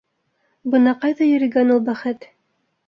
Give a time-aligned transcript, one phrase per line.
[0.75, 2.29] Бына ҡайҙа йөрөгән ул бәхет?